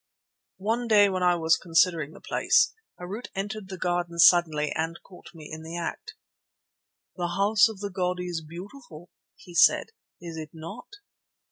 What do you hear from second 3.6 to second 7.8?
the garden suddenly and caught me in the act. "The House